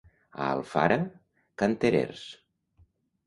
[0.43, 0.97] A Alfara,
[1.63, 2.23] canterers.